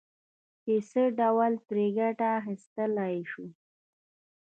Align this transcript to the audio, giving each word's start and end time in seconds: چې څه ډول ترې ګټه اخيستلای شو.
چې 0.63 0.73
څه 0.89 1.01
ډول 1.19 1.53
ترې 1.67 1.85
ګټه 1.99 2.27
اخيستلای 2.39 3.15
شو. 3.31 3.45